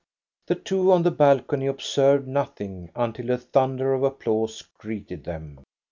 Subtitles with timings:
[0.47, 5.59] The two on the balcony observed nothing until a thunder of applause greeted them.